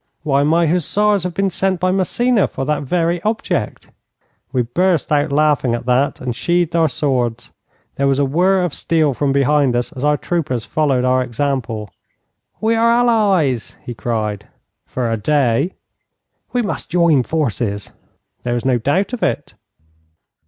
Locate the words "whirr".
8.25-8.63